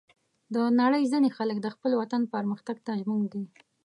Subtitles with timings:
[0.53, 3.43] د نړۍ ځینې خلک د خپل وطن پرمختګ ته ژمن دي.